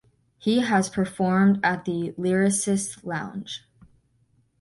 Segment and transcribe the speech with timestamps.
[0.39, 3.63] He has performed at the Lyricist Lounge.